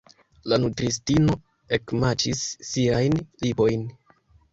La 0.51 0.57
nutristino 0.61 1.35
ekmaĉis 1.77 2.41
siajn 2.71 3.19
lipojn. 3.45 3.85